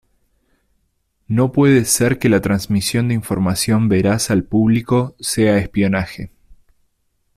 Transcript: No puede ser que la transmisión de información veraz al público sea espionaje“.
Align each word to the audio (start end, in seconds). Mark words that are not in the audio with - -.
No 1.27 1.51
puede 1.51 1.85
ser 1.85 2.17
que 2.17 2.27
la 2.27 2.41
transmisión 2.41 3.07
de 3.09 3.13
información 3.13 3.87
veraz 3.87 4.31
al 4.31 4.43
público 4.45 5.15
sea 5.19 5.59
espionaje“. 5.59 6.31